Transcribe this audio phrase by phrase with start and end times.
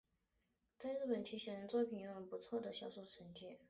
[0.79, 3.59] 在日本其写真作品拥有不错的销售成绩。